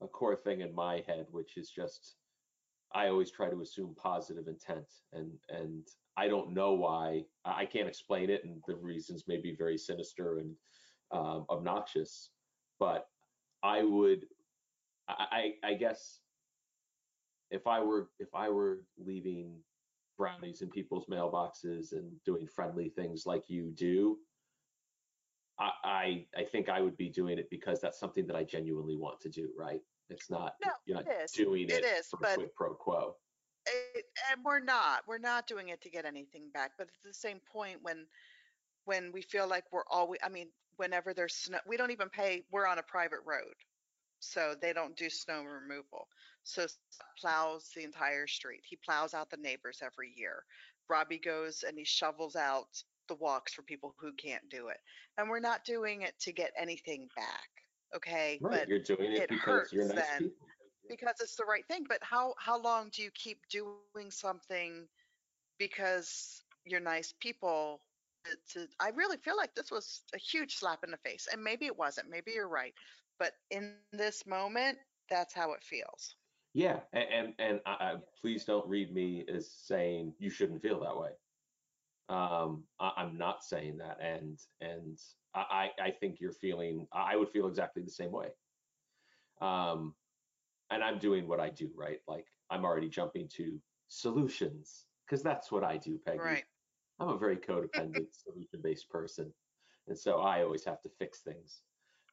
a 0.02 0.08
core 0.08 0.36
thing 0.36 0.62
in 0.62 0.74
my 0.76 1.04
head 1.08 1.28
which 1.32 1.58
is 1.58 1.70
just 1.70 2.16
I 2.94 3.08
always 3.08 3.32
try 3.32 3.50
to 3.50 3.62
assume 3.62 3.96
positive 3.96 4.48
intent 4.48 4.88
and 5.14 5.32
and 5.50 5.88
I 6.18 6.28
don't 6.28 6.54
know 6.54 6.74
why 6.74 7.26
I 7.46 7.66
can't 7.66 7.88
explain 7.88 8.30
it 8.30 8.44
and 8.44 8.62
the 8.68 8.76
reasons 8.76 9.28
may 9.28 9.38
be 9.38 9.56
very 9.56 9.78
sinister 9.78 10.40
and 10.40 10.56
um, 11.12 11.46
obnoxious 11.50 12.30
but 12.80 13.08
I 13.64 13.84
would 13.84 14.26
I 15.08 15.54
I 15.64 15.74
guess 15.76 16.20
if 17.50 17.68
I 17.68 17.82
were 17.82 18.10
if 18.20 18.34
I 18.34 18.50
were 18.50 18.86
leaving 18.98 19.64
brownies 20.18 20.62
in 20.62 20.70
people's 20.70 21.06
mailboxes 21.08 21.92
and 21.94 22.12
doing 22.26 22.48
friendly 22.48 22.90
things 22.90 23.26
like 23.26 23.50
you 23.50 23.72
do 23.72 24.18
I 25.60 25.72
I, 25.84 26.28
I 26.38 26.44
think 26.46 26.70
I 26.70 26.82
would 26.82 26.98
be 26.98 27.10
doing 27.10 27.38
it 27.38 27.50
because 27.50 27.80
that's 27.82 28.00
something 28.00 28.28
that 28.28 28.36
I 28.36 28.44
genuinely 28.44 28.96
want 28.98 29.20
to 29.22 29.30
do 29.30 29.50
right 29.58 29.82
it's 30.10 30.30
not 30.30 30.56
No, 30.66 30.72
you're 30.86 30.98
not 30.98 31.08
it 31.08 31.22
is. 31.24 31.32
doing 31.32 31.64
It 31.70 31.72
it, 31.72 31.86
is, 31.86 32.08
for 32.08 32.18
but- 32.22 32.32
a 32.34 32.36
quid 32.36 32.56
pro 32.56 32.71
quo 32.92 33.16
it, 33.68 34.06
and 34.32 34.44
we're 34.44 34.60
not 34.60 35.02
we're 35.08 35.18
not 35.20 35.48
doing 35.48 35.70
it 35.70 35.82
to 35.82 35.90
get 35.90 36.06
anything 36.06 36.50
back 36.54 36.72
but 36.78 36.88
at 36.88 36.94
the 37.06 37.14
same 37.14 37.40
point 37.52 37.78
when 37.82 38.06
when 38.86 39.12
we 39.12 39.22
feel 39.22 39.48
like 39.48 39.64
we're 39.72 39.84
always 39.92 40.20
i 40.24 40.30
mean 40.30 40.48
whenever 40.78 41.14
there's 41.14 41.36
snow 41.36 41.60
we 41.68 41.78
don't 41.78 41.92
even 41.92 42.10
pay 42.10 42.44
we're 42.52 42.68
on 42.68 42.80
a 42.80 42.84
private 42.84 43.20
road 43.26 43.54
so 44.20 44.56
they 44.62 44.74
don't 44.74 44.96
do 44.98 45.10
snow 45.10 45.44
removal 45.44 46.08
so 46.44 46.66
plows 47.20 47.70
the 47.76 47.84
entire 47.84 48.28
street 48.28 48.62
he 48.68 48.78
plows 48.84 49.14
out 49.14 49.30
the 49.30 49.38
neighbors 49.38 49.80
every 49.84 50.12
year 50.16 50.44
robbie 50.90 51.20
goes 51.20 51.64
and 51.68 51.78
he 51.78 51.86
shovels 51.86 52.36
out 52.36 52.84
the 53.08 53.16
walks 53.16 53.54
for 53.54 53.62
people 53.64 53.94
who 54.00 54.12
can't 54.14 54.48
do 54.50 54.70
it 54.70 54.78
and 55.18 55.30
we're 55.30 55.40
not 55.40 55.66
doing 55.66 56.02
it 56.02 56.14
to 56.20 56.32
get 56.32 56.52
anything 56.60 57.08
back 57.16 57.50
okay 57.96 58.40
Right, 58.42 58.60
but 58.62 58.70
you're 58.70 58.80
doing 58.80 59.12
it 59.12 59.24
it 59.24 59.30
because 59.30 59.72
you're 59.72 59.84
hurts 59.84 59.96
nice 59.96 60.08
then. 60.10 60.20
people. 60.30 60.48
Because 60.90 61.16
it's 61.22 61.36
the 61.36 61.46
right 61.46 61.66
thing. 61.68 61.86
But 61.88 62.00
how 62.02 62.34
how 62.38 62.60
long 62.62 62.90
do 62.94 63.02
you 63.02 63.12
keep 63.12 63.40
doing 63.50 64.10
something 64.10 64.88
because 65.58 66.44
you're 66.66 66.80
nice 66.80 67.14
people? 67.20 67.82
To, 68.26 68.60
to, 68.60 68.68
I 68.80 68.90
really 68.90 69.18
feel 69.18 69.36
like 69.36 69.56
this 69.56 69.72
was 69.72 70.02
a 70.14 70.18
huge 70.18 70.56
slap 70.56 70.84
in 70.84 70.92
the 70.92 70.98
face, 70.98 71.28
and 71.32 71.44
maybe 71.44 71.66
it 71.66 71.78
wasn't. 71.78 72.10
Maybe 72.10 72.34
you're 72.36 72.48
right, 72.48 72.74
but 73.18 73.34
in 73.50 73.74
this 73.92 74.28
moment, 74.28 74.78
that's 75.10 75.34
how 75.34 75.54
it 75.54 75.64
feels. 75.64 76.16
Yeah, 76.54 76.80
and 76.94 77.06
and, 77.12 77.34
and 77.40 77.60
I, 77.66 77.72
I, 77.72 77.96
please 78.20 78.46
don't 78.46 78.68
read 78.68 78.94
me 78.94 79.26
as 79.34 79.50
saying 79.52 80.14
you 80.20 80.30
shouldn't 80.30 80.62
feel 80.62 80.80
that 80.82 80.98
way. 80.98 81.12
Um, 82.10 82.64
I, 82.80 82.92
I'm 82.98 83.18
not 83.18 83.44
saying 83.44 83.78
that, 83.78 83.98
and 84.02 84.38
and 84.60 85.00
I 85.34 85.72
I 85.80 85.84
I 85.86 85.92
think 85.92 86.20
you're 86.20 86.34
feeling. 86.34 86.88
I 86.92 87.16
would 87.16 87.30
feel 87.30 87.48
exactly 87.48 87.82
the 87.84 87.90
same 87.90 88.12
way. 88.12 88.28
Um, 89.40 89.96
and 90.72 90.84
I'm 90.84 90.98
doing 90.98 91.28
what 91.28 91.40
I 91.40 91.50
do, 91.50 91.72
right? 91.76 92.00
Like 92.08 92.28
I'm 92.50 92.66
already 92.66 92.90
jumping 92.90 93.28
to 93.30 93.62
solutions 93.88 94.88
because 95.06 95.22
that's 95.22 95.52
what 95.52 95.64
I 95.64 95.78
do, 95.78 96.00
Peggy. 96.00 96.20
Right. 96.20 96.46
I'm 97.00 97.10
a 97.10 97.18
very 97.18 97.38
codependent, 97.50 98.08
solution-based 98.14 98.90
person, 98.90 99.34
and 99.88 99.98
so 99.98 100.20
I 100.20 100.44
always 100.44 100.64
have 100.66 100.82
to 100.82 100.90
fix 100.90 101.22
things. 101.22 101.64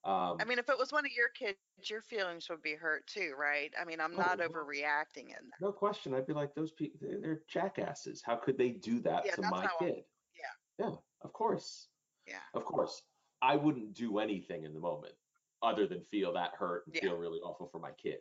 Um, 0.04 0.38
I 0.40 0.44
mean, 0.44 0.58
if 0.58 0.68
it 0.68 0.78
was 0.78 0.92
one 0.92 1.04
of 1.04 1.12
your 1.12 1.28
kids, 1.28 1.58
your 1.84 2.00
feelings 2.00 2.48
would 2.48 2.62
be 2.62 2.74
hurt 2.74 3.06
too, 3.06 3.34
right? 3.36 3.72
I 3.78 3.84
mean, 3.84 4.00
I'm 4.00 4.14
Oh, 4.14 4.16
not 4.18 4.38
overreacting 4.38 5.26
in 5.36 5.50
that. 5.50 5.60
no 5.60 5.72
question, 5.72 6.14
I'd 6.14 6.26
be 6.26 6.32
like, 6.32 6.54
those 6.54 6.72
people, 6.72 6.98
they're, 7.02 7.20
they're 7.20 7.42
jackasses. 7.48 8.22
How 8.24 8.36
could 8.36 8.56
they 8.56 8.70
do 8.70 9.00
that 9.00 9.24
Yeah, 9.26 9.34
to 9.34 9.42
that's 9.42 9.50
my 9.50 9.68
kid? 9.78 10.04
yeah. 10.38 10.86
Yeah, 10.86 10.96
of 11.22 11.32
course. 11.32 11.88
Yeah. 12.26 12.40
Of 12.54 12.64
course. 12.64 13.02
I 13.42 13.56
wouldn't 13.56 13.92
do 13.94 14.18
anything 14.18 14.64
in 14.64 14.72
the 14.72 14.80
moment 14.80 15.14
other 15.62 15.86
than 15.86 16.04
feel 16.04 16.32
that 16.34 16.54
hurt 16.54 16.86
and 16.86 16.94
Yeah. 16.94 17.02
feel 17.02 17.16
really 17.16 17.40
awful 17.40 17.66
for 17.66 17.80
my 17.80 17.92
kid. 17.92 18.20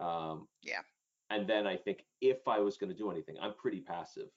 Um, 0.00 0.48
Yeah. 0.62 0.80
And 1.32 1.48
then 1.48 1.64
I 1.66 1.76
think 1.76 2.04
if 2.20 2.48
I 2.48 2.58
was 2.58 2.76
going 2.76 2.90
to 2.90 2.96
do 2.96 3.10
anything, 3.10 3.36
I'm 3.40 3.54
pretty 3.54 3.80
passive. 3.80 4.28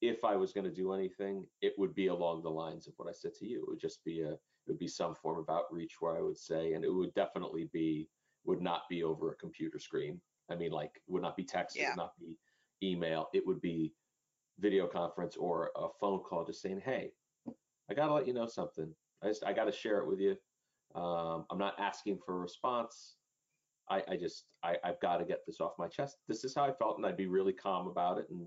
If 0.00 0.22
I 0.24 0.36
was 0.36 0.52
going 0.52 0.64
to 0.64 0.70
do 0.72 0.92
anything, 0.92 1.44
it 1.60 1.72
would 1.76 1.94
be 1.94 2.06
along 2.06 2.42
the 2.42 2.50
lines 2.50 2.86
of 2.86 2.94
what 2.98 3.08
I 3.08 3.12
said 3.12 3.34
to 3.40 3.46
you. 3.46 3.62
It 3.62 3.68
would 3.68 3.80
just 3.80 4.04
be 4.04 4.20
a, 4.20 4.32
it 4.32 4.40
would 4.68 4.78
be 4.78 4.86
some 4.86 5.14
form 5.14 5.38
of 5.40 5.48
outreach 5.48 5.96
where 6.00 6.16
I 6.16 6.20
would 6.20 6.38
say, 6.38 6.74
and 6.74 6.84
it 6.84 6.92
would 6.92 7.12
definitely 7.14 7.68
be, 7.72 8.08
would 8.44 8.60
not 8.62 8.82
be 8.88 9.02
over 9.02 9.32
a 9.32 9.36
computer 9.36 9.80
screen. 9.80 10.20
I 10.48 10.54
mean, 10.54 10.70
like, 10.70 11.02
would 11.08 11.22
not 11.22 11.36
be 11.36 11.42
text, 11.44 11.76
it 11.76 11.80
Yeah. 11.80 11.88
would 11.90 11.96
not 11.96 12.12
be 12.20 12.38
email. 12.82 13.28
It 13.32 13.44
would 13.44 13.60
be 13.60 13.92
video 14.58 14.86
conference 14.86 15.36
or 15.36 15.72
a 15.74 15.88
phone 16.00 16.22
call 16.22 16.44
just 16.44 16.62
saying, 16.62 16.80
hey, 16.84 17.10
I 17.90 17.94
got 17.94 18.06
to 18.06 18.14
let 18.14 18.26
you 18.28 18.34
know 18.34 18.46
something. 18.46 18.94
I 19.22 19.28
just, 19.28 19.44
I 19.44 19.52
got 19.52 19.64
to 19.64 19.72
share 19.72 19.98
it 19.98 20.06
with 20.06 20.20
you. 20.20 20.36
Um, 20.94 21.46
I'm 21.50 21.58
not 21.58 21.74
asking 21.80 22.18
for 22.24 22.34
a 22.36 22.38
response. 22.38 23.16
I, 23.88 24.02
I 24.08 24.16
just, 24.16 24.46
I, 24.62 24.76
I've 24.84 25.00
got 25.00 25.18
to 25.18 25.24
get 25.24 25.40
this 25.46 25.60
off 25.60 25.72
my 25.78 25.88
chest. 25.88 26.18
This 26.28 26.44
is 26.44 26.54
how 26.54 26.64
I 26.64 26.72
felt, 26.72 26.96
and 26.96 27.06
I'd 27.06 27.16
be 27.16 27.26
really 27.26 27.52
calm 27.52 27.86
about 27.88 28.18
it, 28.18 28.26
and 28.30 28.46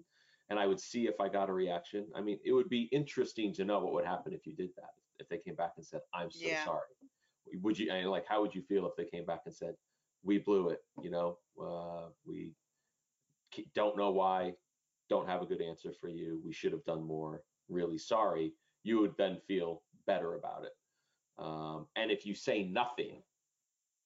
and 0.49 0.59
I 0.59 0.65
would 0.65 0.79
see 0.79 1.05
if 1.07 1.19
I 1.19 1.29
got 1.29 1.49
a 1.49 1.53
reaction. 1.53 2.07
I 2.15 2.21
mean, 2.21 2.39
it 2.43 2.53
would 2.53 2.69
be 2.69 2.89
interesting 2.91 3.53
to 3.53 3.65
know 3.65 3.79
what 3.79 3.93
would 3.93 4.05
happen 4.05 4.33
if 4.33 4.47
you 4.47 4.55
did 4.55 4.71
that. 4.77 4.91
If 5.19 5.29
they 5.29 5.37
came 5.37 5.55
back 5.55 5.73
and 5.77 5.85
said, 5.85 6.01
"I'm 6.13 6.31
so 6.31 6.49
Yeah. 6.49 6.63
sorry," 6.63 6.95
would 7.61 7.77
you? 7.77 7.91
And 7.91 8.09
like, 8.09 8.25
how 8.27 8.41
would 8.41 8.55
you 8.55 8.63
feel 8.63 8.87
if 8.87 8.95
they 8.97 9.05
came 9.05 9.25
back 9.25 9.41
and 9.45 9.53
said, 9.53 9.75
"We 10.23 10.39
blew 10.39 10.69
it," 10.69 10.83
you 11.01 11.11
know, 11.11 11.39
uh, 11.61 12.09
we 12.25 12.53
don't 13.73 13.97
know 13.97 14.11
why, 14.11 14.53
don't 15.09 15.27
have 15.27 15.41
a 15.41 15.45
good 15.45 15.61
answer 15.61 15.91
for 15.93 16.07
you. 16.09 16.41
We 16.45 16.53
should 16.53 16.71
have 16.71 16.83
done 16.85 17.03
more. 17.03 17.43
Really 17.67 17.97
sorry. 17.97 18.53
You 18.83 18.99
would 18.99 19.15
then 19.17 19.39
feel 19.47 19.83
better 20.05 20.35
about 20.35 20.65
it. 20.65 20.73
Um, 21.37 21.87
and 21.95 22.11
if 22.11 22.25
you 22.25 22.35
say 22.35 22.63
nothing, 22.63 23.23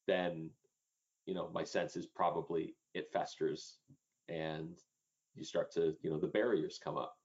then 0.08 0.50
you 1.26 1.34
know 1.34 1.50
my 1.54 1.64
sense 1.64 1.96
is 1.96 2.08
probably 2.08 2.76
it 2.94 3.12
festers 3.12 3.80
and 4.30 4.78
you 5.36 5.44
start 5.44 5.72
to 5.72 5.96
you 6.02 6.10
know 6.10 6.20
the 6.20 6.28
barriers 6.28 6.80
come 6.84 6.98
up 6.98 7.16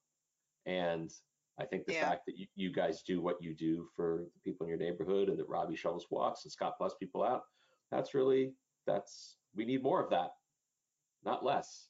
and 0.67 1.13
i 1.59 1.65
think 1.65 1.85
the 1.87 1.93
Yeah. 1.93 2.09
fact 2.09 2.23
that 2.27 2.37
you, 2.39 2.47
you 2.55 2.73
guys 2.73 3.03
do 3.03 3.21
what 3.21 3.43
you 3.43 3.55
do 3.55 3.89
for 3.95 4.25
the 4.35 4.41
people 4.41 4.65
in 4.67 4.71
your 4.71 4.79
neighborhood 4.79 5.29
and 5.29 5.39
that 5.39 5.49
robbie 5.49 5.77
shovels 5.77 6.07
walks 6.11 6.45
and 6.45 6.53
scott 6.53 6.75
bless 6.79 6.95
people 6.95 7.23
out 7.25 7.43
that's 7.91 8.15
really 8.15 8.53
that's 8.87 9.37
we 9.55 9.65
need 9.65 9.83
more 9.83 10.03
of 10.03 10.11
that 10.11 10.31
not 11.25 11.45
less 11.45 11.89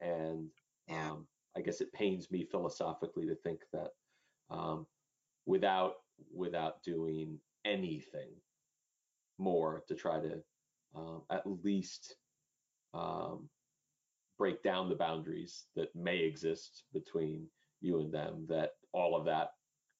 and 0.00 0.48
Yeah. 0.88 1.10
um, 1.12 1.26
i 1.56 1.60
guess 1.60 1.80
it 1.80 1.92
pains 1.92 2.30
me 2.30 2.44
philosophically 2.44 3.26
to 3.26 3.34
think 3.36 3.60
that 3.72 3.90
um, 4.50 4.86
without 5.46 5.94
without 6.34 6.82
doing 6.82 7.38
anything 7.64 8.30
more 9.38 9.82
to 9.88 9.94
try 9.94 10.20
to 10.20 10.42
um, 10.94 11.22
at 11.30 11.42
least 11.46 12.16
um, 12.94 13.48
break 14.38 14.62
down 14.62 14.88
the 14.88 14.94
boundaries 14.94 15.66
that 15.76 15.94
may 15.94 16.18
exist 16.18 16.84
between 16.92 17.46
you 17.80 18.00
and 18.00 18.12
them 18.12 18.46
that 18.48 18.70
all 18.92 19.16
of 19.16 19.24
that 19.24 19.50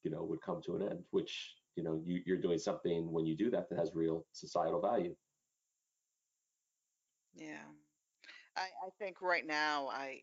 you 0.04 0.10
know 0.10 0.24
would 0.24 0.40
come 0.42 0.60
to 0.64 0.76
an 0.76 0.82
end 0.82 1.00
which 1.10 1.54
you 1.76 1.82
know 1.82 2.02
you, 2.04 2.20
you're 2.26 2.36
doing 2.36 2.58
something 2.58 3.10
when 3.10 3.26
you 3.26 3.36
do 3.36 3.50
that 3.50 3.68
that 3.68 3.78
has 3.78 3.90
real 3.94 4.24
societal 4.32 4.80
value 4.80 5.14
Yeah. 7.34 7.64
I, 8.56 8.62
I 8.86 8.90
think 8.98 9.22
right 9.22 9.46
now 9.46 9.88
I 9.88 10.20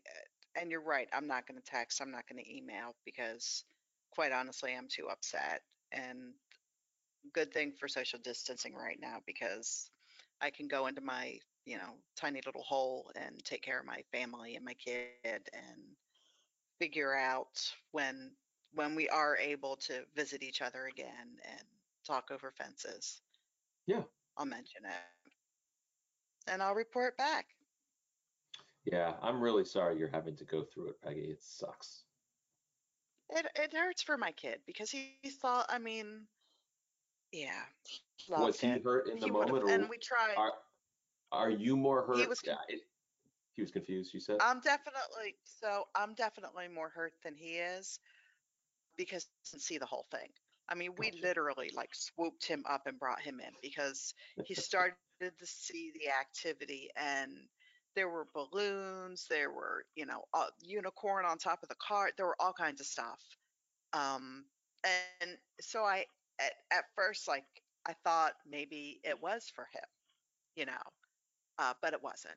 and 0.56 0.70
you're 0.70 0.82
right, 0.82 1.08
I'm 1.12 1.26
not 1.26 1.46
going 1.46 1.60
to 1.60 1.70
text, 1.70 2.00
I'm 2.00 2.10
not 2.10 2.28
going 2.28 2.42
to 2.42 2.56
email 2.56 2.96
because 3.04 3.64
quite 4.10 4.32
honestly, 4.32 4.74
I'm 4.76 4.88
too 4.88 5.08
upset 5.10 5.62
and 5.92 6.32
good 7.34 7.52
thing 7.52 7.72
for 7.78 7.88
social 7.88 8.18
distancing 8.22 8.74
right 8.74 8.98
now 9.00 9.18
because 9.26 9.90
I 10.42 10.50
can 10.50 10.68
go 10.68 10.86
into 10.86 11.00
my, 11.00 11.38
you 11.66 11.76
know, 11.76 11.96
tiny 12.16 12.40
little 12.46 12.62
hole 12.62 13.10
and 13.16 13.44
take 13.44 13.62
care 13.62 13.80
of 13.80 13.86
my 13.86 14.02
family 14.12 14.56
and 14.56 14.64
my 14.64 14.74
kid 14.74 15.16
and 15.24 15.96
figure 16.78 16.88
out 17.14 17.38
when 17.92 18.12
when 18.72 18.94
we 18.94 19.08
are 19.08 19.36
able 19.36 19.76
to 19.76 20.04
visit 20.14 20.42
each 20.42 20.60
other 20.62 20.86
again 20.86 21.36
and 21.44 21.62
talk 22.06 22.30
over 22.30 22.50
fences. 22.50 23.20
Yeah. 23.86 24.02
I'll 24.36 24.46
mention 24.46 24.84
it. 24.86 25.04
And 26.46 26.62
I'll 26.62 26.74
report 26.74 27.16
back. 27.16 27.46
yeah 28.84 29.14
i'm 29.22 29.40
really 29.40 29.64
sorry 29.64 29.98
you're 29.98 30.08
having 30.08 30.36
to 30.36 30.44
go 30.44 30.62
through 30.64 30.88
it 30.88 31.00
peggy 31.02 31.22
it 31.30 31.42
sucks 31.42 32.04
It 33.30 33.46
it 33.56 33.72
hurts 33.74 34.02
for 34.02 34.16
my 34.16 34.32
kid 34.32 34.60
because 34.66 34.90
he, 34.90 35.18
he 35.22 35.30
thought. 35.30 35.66
I 35.68 35.78
mean, 35.78 36.28
yeah, 37.32 37.64
he 37.84 38.00
was 38.32 38.60
he 38.60 38.68
it. 38.68 38.82
hurt 38.84 39.08
in 39.08 39.18
the 39.18 39.26
He 39.26 39.30
would've- 39.30 39.52
moment 39.52 39.64
or 39.70 39.74
and 39.74 39.88
we 39.88 39.98
tried. 39.98 40.36
are 40.36 40.52
are 41.32 41.50
you 41.50 41.76
more 41.76 42.04
hurt 42.04 42.16
He 42.18 42.26
was 42.26 42.40
yeah, 42.44 42.56
it- 42.68 42.86
he 43.56 43.62
was 43.62 43.70
confused 43.70 44.14
you 44.14 44.20
said 44.20 44.38
I'm 44.40 44.60
definitely 44.60 45.36
so. 45.44 45.84
I'm 45.94 46.14
definitely 46.14 46.68
more 46.68 46.88
hurt 46.88 47.12
than 47.22 47.34
he 47.34 47.58
is 47.58 47.98
because 48.96 49.24
he 49.24 49.50
didn't 49.50 49.62
see 49.62 49.78
the 49.78 49.86
whole 49.86 50.06
thing. 50.10 50.28
I 50.68 50.74
mean, 50.74 50.94
we 50.96 51.10
literally 51.22 51.70
like 51.74 51.90
swooped 51.94 52.44
him 52.46 52.64
up 52.68 52.86
and 52.86 52.98
brought 52.98 53.20
him 53.20 53.40
in 53.40 53.52
because 53.60 54.14
he 54.44 54.54
started 54.54 54.94
to 55.20 55.46
see 55.46 55.92
the 55.94 56.08
activity 56.08 56.88
and 56.96 57.48
there 57.96 58.08
were 58.08 58.28
balloons, 58.32 59.26
there 59.28 59.50
were, 59.50 59.84
you 59.96 60.06
know, 60.06 60.24
a 60.32 60.46
unicorn 60.60 61.26
on 61.26 61.38
top 61.38 61.62
of 61.64 61.68
the 61.68 61.74
cart, 61.76 62.12
there 62.16 62.26
were 62.26 62.40
all 62.40 62.52
kinds 62.52 62.80
of 62.80 62.86
stuff. 62.86 63.20
Um, 63.92 64.44
and 64.84 65.36
so 65.60 65.82
I, 65.84 66.06
at, 66.40 66.78
at 66.78 66.84
first, 66.96 67.28
like, 67.28 67.44
I 67.86 67.94
thought 68.04 68.32
maybe 68.48 69.00
it 69.04 69.20
was 69.22 69.50
for 69.54 69.66
him, 69.72 69.84
you 70.56 70.66
know, 70.66 70.72
uh, 71.58 71.74
but 71.82 71.94
it 71.94 72.02
wasn't. 72.02 72.34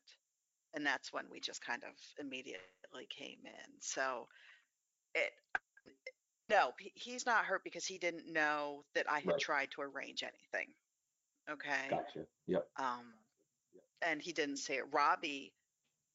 And 0.75 0.85
that's 0.85 1.13
when 1.13 1.25
we 1.29 1.39
just 1.39 1.63
kind 1.63 1.83
of 1.83 1.91
immediately 2.19 3.07
came 3.09 3.39
in. 3.45 3.71
So 3.81 4.27
it, 5.15 5.31
no, 6.49 6.71
he's 6.95 7.25
not 7.25 7.45
hurt 7.45 7.63
because 7.63 7.85
he 7.85 7.97
didn't 7.97 8.31
know 8.31 8.83
that 8.95 9.09
I 9.09 9.19
had 9.19 9.27
Right. 9.27 9.39
tried 9.39 9.71
to 9.71 9.81
arrange 9.81 10.23
anything. 10.23 10.73
Okay. 11.49 11.89
gotcha 11.89 12.25
yep 12.47 12.67
Um, 12.79 13.13
and 14.05 14.21
he 14.21 14.33
didn't 14.33 14.57
say 14.57 14.77
it. 14.77 14.85
Robbie, 14.91 15.53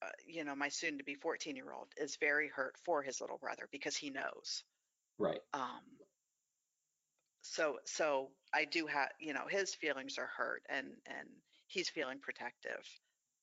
uh, 0.02 0.08
you 0.26 0.44
know, 0.44 0.54
my 0.54 0.68
soon 0.68 0.98
to 0.98 1.04
be 1.04 1.14
14 1.14 1.56
year 1.56 1.72
old 1.72 1.88
is 1.96 2.16
very 2.16 2.48
hurt 2.48 2.76
for 2.84 3.02
his 3.02 3.20
little 3.20 3.38
brother 3.38 3.68
because 3.72 3.96
he 3.96 4.10
knows. 4.10 4.64
right 5.18 5.40
Um, 5.54 5.82
so, 7.42 7.76
so 7.84 8.30
I 8.54 8.64
do 8.64 8.86
have, 8.86 9.08
you 9.20 9.32
know, 9.32 9.46
his 9.48 9.74
feelings 9.74 10.18
are 10.18 10.30
hurt 10.36 10.62
and, 10.68 10.86
and 11.06 11.28
he's 11.66 11.88
feeling 11.88 12.18
protective. 12.20 12.84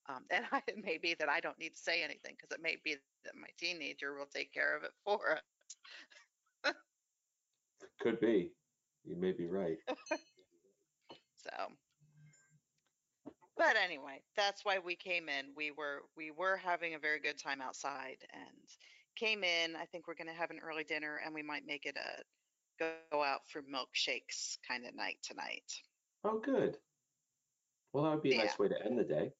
Um, 0.09 0.23
and 0.31 0.45
I, 0.51 0.61
it 0.67 0.83
may 0.83 0.97
be 0.97 1.15
that 1.19 1.29
I 1.29 1.39
don't 1.39 1.59
need 1.59 1.69
to 1.75 1.81
say 1.81 2.03
anything 2.03 2.35
because 2.37 2.55
it 2.55 2.61
may 2.61 2.77
be 2.83 2.95
that 3.23 3.35
my 3.35 3.47
teenager 3.59 4.15
will 4.17 4.27
take 4.33 4.53
care 4.53 4.75
of 4.77 4.83
it 4.83 4.91
for 5.03 5.33
us. 5.33 6.73
could 8.01 8.19
be 8.19 8.51
you 9.05 9.15
may 9.15 9.31
be 9.31 9.47
right 9.47 9.77
So, 11.45 11.67
but 13.57 13.75
anyway, 13.81 14.21
that's 14.35 14.65
why 14.65 14.79
we 14.79 14.95
came 14.95 15.29
in. 15.29 15.53
We 15.55 15.71
were 15.71 16.01
we 16.17 16.31
were 16.31 16.57
having 16.57 16.95
a 16.95 16.99
very 16.99 17.19
good 17.19 17.37
time 17.37 17.61
outside 17.61 18.17
and 18.33 18.67
came 19.15 19.43
in. 19.43 19.75
I 19.75 19.85
think 19.85 20.07
we're 20.07 20.15
going 20.15 20.27
to 20.27 20.39
have 20.39 20.49
an 20.49 20.59
early 20.63 20.83
dinner 20.83 21.21
and 21.23 21.33
we 21.33 21.43
might 21.43 21.65
make 21.67 21.85
it 21.85 21.95
a 21.97 22.23
go 22.79 23.23
out 23.23 23.41
for 23.47 23.61
milkshakes 23.61 24.57
kind 24.67 24.85
of 24.85 24.95
night 24.95 25.17
tonight. 25.23 25.71
Oh, 26.23 26.39
good. 26.39 26.77
Well, 27.93 28.03
that 28.03 28.11
would 28.11 28.23
be 28.23 28.33
a 28.33 28.37
nice 28.37 28.59
way 28.59 28.67
to 28.67 28.85
end 28.85 28.99
the 28.99 29.03
day. 29.03 29.31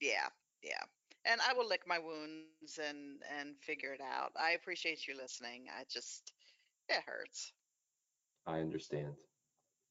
Yeah, 0.00 0.28
yeah. 0.62 0.82
And 1.24 1.40
I 1.48 1.52
will 1.54 1.68
lick 1.68 1.82
my 1.86 1.98
wounds 1.98 2.78
and 2.78 3.22
and 3.38 3.56
figure 3.60 3.92
it 3.92 4.00
out. 4.00 4.32
I 4.40 4.52
appreciate 4.52 5.06
you 5.06 5.16
listening. 5.16 5.66
I 5.76 5.84
just 5.90 6.32
it 6.88 7.02
hurts. 7.06 7.52
I 8.46 8.60
understand. 8.60 9.14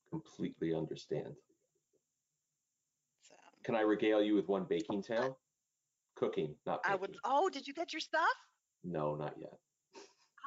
Completely 0.10 0.74
understand. 0.74 1.36
So 3.22 3.36
Can 3.64 3.76
I 3.76 3.82
regale 3.82 4.22
you 4.22 4.36
with 4.36 4.48
one 4.48 4.66
baking 4.70 5.04
tale? 5.04 5.38
Cooking, 6.16 6.56
not 6.66 6.84
baking. 6.84 6.94
I 6.94 7.02
would. 7.02 7.18
Oh, 7.26 7.50
did 7.50 7.68
you 7.68 7.74
get 7.74 7.92
your 7.92 8.00
stuff? 8.00 8.24
No, 8.84 9.16
not 9.16 9.34
yet. 9.40 9.58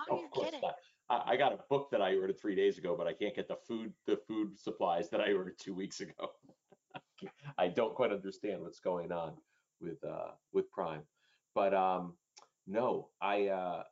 Oh, 0.09 0.15
of 0.15 0.21
you're 0.21 0.29
course 0.31 0.47
kidding. 0.47 0.61
not. 0.63 0.75
I, 1.09 1.33
I 1.33 1.37
got 1.37 1.53
a 1.53 1.65
book 1.69 1.91
that 1.91 2.03
I 2.03 2.17
ordered 2.17 2.39
three 2.39 2.55
days 2.55 2.79
ago, 2.79 2.97
but 2.97 3.07
I 3.07 3.15
can't 3.15 3.35
get 3.35 3.49
the 3.49 3.57
food 3.57 3.95
the 4.07 4.17
food 4.17 4.59
supplies 4.59 5.11
that 5.11 5.21
I 5.21 5.33
ordered 5.33 5.59
two 5.59 5.75
weeks 5.75 6.01
ago. 6.01 6.33
I 7.59 7.69
don't 7.69 7.95
quite 7.95 8.13
understand 8.13 8.63
what's 8.63 8.81
going 8.81 9.13
on 9.13 9.43
with 9.81 10.03
uh 10.05 10.33
with 10.53 10.71
Prime. 10.71 11.09
But 11.55 11.75
um 11.75 12.19
no, 12.67 13.13
I 13.21 13.49
uh 13.49 13.85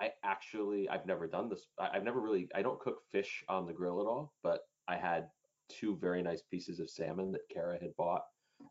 I 0.00 0.12
actually 0.22 0.88
I've 0.88 1.06
never 1.06 1.26
done 1.26 1.48
this. 1.48 1.66
I, 1.78 1.90
I've 1.96 2.04
never 2.04 2.20
really 2.20 2.48
I 2.54 2.62
don't 2.62 2.80
cook 2.80 3.02
fish 3.10 3.44
on 3.48 3.66
the 3.66 3.72
grill 3.72 4.00
at 4.00 4.06
all, 4.06 4.34
but 4.42 4.62
I 4.88 4.96
had 4.96 5.30
two 5.68 5.96
very 5.96 6.22
nice 6.22 6.42
pieces 6.42 6.80
of 6.80 6.90
salmon 6.90 7.32
that 7.32 7.48
Kara 7.48 7.78
had 7.80 7.94
bought 7.96 8.22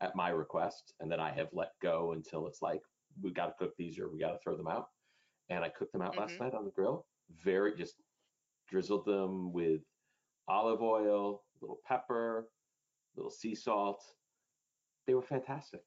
at 0.01 0.15
my 0.15 0.29
request 0.29 0.93
and 0.99 1.11
that 1.11 1.19
I 1.19 1.31
have 1.31 1.49
let 1.53 1.79
go 1.79 2.11
until 2.11 2.47
it's 2.47 2.61
like 2.61 2.81
we 3.21 3.31
got 3.31 3.47
to 3.47 3.53
cook 3.53 3.75
these 3.77 3.97
or 3.99 4.09
we 4.09 4.19
got 4.19 4.31
to 4.31 4.39
throw 4.39 4.55
them 4.57 4.67
out. 4.67 4.87
And 5.49 5.63
I 5.63 5.69
cooked 5.69 5.93
them 5.93 6.01
out 6.01 6.17
last 6.17 6.35
Mhm. 6.35 6.39
night 6.39 6.53
on 6.53 6.65
the 6.65 6.71
grill. 6.71 7.07
Very 7.43 7.75
just 7.75 7.95
drizzled 8.67 9.05
them 9.05 9.51
with 9.51 9.81
olive 10.47 10.81
oil, 10.81 11.43
a 11.61 11.63
little 11.63 11.79
pepper, 11.87 12.39
a 12.39 13.19
little 13.19 13.31
sea 13.31 13.55
salt. 13.55 14.03
They 15.07 15.13
were 15.13 15.21
fantastic. 15.21 15.81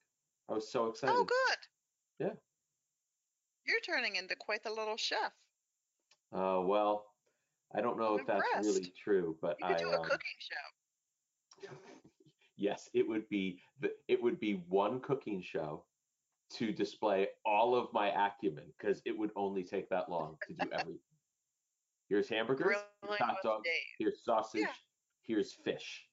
I 0.49 0.55
was 0.55 0.71
so 0.71 0.87
excited. 0.87 1.15
Oh, 1.17 1.25
good. 1.25 2.27
Yeah. 2.27 2.35
You're 3.65 3.81
turning 3.81 4.17
into 4.17 4.35
quite 4.37 4.63
the 4.65 4.71
little 4.71 4.97
chef. 4.97 5.33
Uh, 6.33 6.61
well, 6.65 7.07
I 7.75 7.81
don't 7.81 7.99
know 7.99 8.15
I'm 8.15 8.21
if 8.21 8.27
that's 8.27 8.67
really 8.67 8.93
true, 9.03 9.37
but 9.41 9.57
You 9.61 9.67
could 9.67 9.77
I 9.77 9.79
do 9.79 9.91
a 9.91 9.97
um, 9.97 10.03
cooking 10.03 10.19
show. 10.39 11.69
yes, 12.57 12.89
it 12.93 13.09
would 13.09 13.29
be 13.29 13.59
the 13.81 13.93
it 14.09 14.23
would 14.23 14.41
be 14.41 14.63
one 14.69 15.01
cooking 15.01 15.43
show 15.43 15.85
to 16.55 16.73
display 16.73 17.29
all 17.47 17.75
of 17.75 17.93
my 17.93 18.09
acumen 18.09 18.65
because 18.79 19.01
it 19.05 19.17
would 19.17 19.31
only 19.37 19.63
take 19.63 19.89
that 19.91 20.11
long 20.11 20.37
to 20.49 20.55
do 20.55 20.71
everything. 20.73 20.99
Here's 22.12 22.28
hamburgers, 22.28 22.66
Grilling 22.66 22.85
here's 23.09 23.19
hot 23.21 23.37
with 23.42 23.42
dogs, 23.42 23.69
here's 23.99 24.23
sausage, 24.23 24.66
here's 25.23 25.54
fish. 25.54 26.04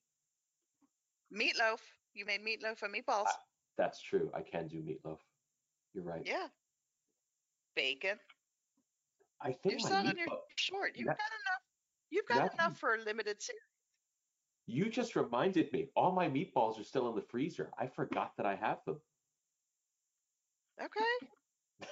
Meatloaf. 1.29 1.81
You 2.13 2.25
made 2.25 2.39
meatloaf 2.39 2.81
and 2.83 2.95
meatballs. 2.95 3.27
That's 3.77 4.01
true. 4.01 4.31
I 4.33 4.39
can 4.39 4.69
do 4.69 4.77
meatloaf. 4.77 5.17
You're 5.93 6.05
right. 6.05 6.21
yeah. 6.25 6.47
Bacon. 7.75 8.17
I 9.41 9.51
think 9.51 9.73
You're 9.73 9.79
selling 9.79 10.17
your 10.17 10.27
short. 10.55 10.93
You've 10.95 11.07
that- 11.07 11.17
got 11.17 11.27
enough. 11.27 11.63
You've 12.11 12.25
got 12.27 12.37
that- 12.37 12.53
enough 12.53 12.79
for 12.79 12.95
a 12.95 12.99
limited 12.99 13.41
series. 13.41 13.59
You 14.67 14.89
just 14.89 15.17
reminded 15.17 15.73
me. 15.73 15.89
All 15.97 16.13
my 16.13 16.29
meatballs 16.29 16.79
are 16.79 16.85
still 16.85 17.09
in 17.09 17.15
the 17.17 17.23
freezer. 17.23 17.71
I 17.77 17.87
forgot 17.87 18.37
that 18.37 18.45
I 18.45 18.55
have 18.55 18.85
them. 18.85 19.01
Okay. 20.81 21.27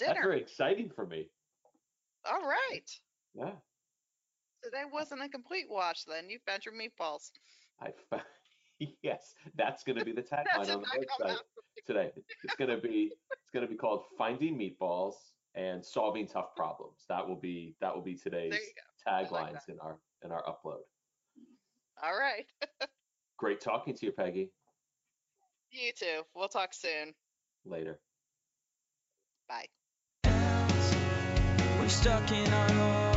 Dinner. 0.00 0.14
That's 0.14 0.18
very 0.26 0.40
exciting 0.40 0.90
for 0.90 1.06
me. 1.06 1.30
All 2.30 2.42
right. 2.42 2.90
Yeah. 3.34 3.52
So 4.62 4.70
that 4.72 4.92
wasn't 4.92 5.22
a 5.22 5.28
complete 5.28 5.66
wash 5.68 6.04
then. 6.04 6.28
You 6.28 6.38
found 6.46 6.64
your 6.64 6.74
meatballs. 6.74 7.30
I 7.80 7.90
found, 8.10 8.22
yes, 9.02 9.34
that's 9.56 9.82
going 9.84 9.98
to 9.98 10.04
be 10.04 10.12
the 10.12 10.22
tagline 10.32 10.58
on 10.58 10.82
the 10.82 11.24
website 11.24 11.36
today. 11.86 12.12
It's 12.44 12.54
going 12.56 12.70
to 12.70 12.76
be 12.76 13.12
it's 13.32 13.50
going 13.52 13.66
to 13.66 13.70
be 13.70 13.76
called 13.76 14.04
Finding 14.18 14.58
Meatballs 14.58 15.14
and 15.54 15.84
Solving 15.84 16.26
Tough 16.26 16.54
Problems. 16.54 17.04
That 17.08 17.26
will 17.26 17.40
be 17.40 17.74
that 17.80 17.94
will 17.94 18.02
be 18.02 18.14
today's 18.14 18.52
go. 18.52 19.10
like 19.10 19.28
taglines 19.28 19.68
in 19.68 19.78
our 19.80 19.98
in 20.24 20.30
our 20.30 20.42
upload. 20.44 20.80
All 22.02 22.18
right. 22.18 22.46
Great 23.38 23.60
talking 23.60 23.94
to 23.94 24.06
you, 24.06 24.12
Peggy. 24.12 24.50
You 25.70 25.92
too. 25.96 26.22
We'll 26.34 26.48
talk 26.48 26.74
soon. 26.74 27.14
Later. 27.64 27.98
Stuck 31.90 32.30
in 32.30 32.52
our 32.54 32.72
homes, 32.72 33.09